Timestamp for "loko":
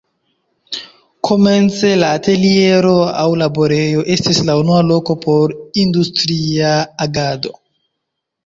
4.93-5.17